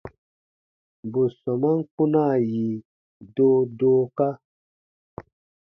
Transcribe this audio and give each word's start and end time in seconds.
Bù 1.11 1.21
sɔmaan 1.39 1.79
kpunaa 1.91 2.35
yi 2.51 2.63
doodooka. 3.35 4.27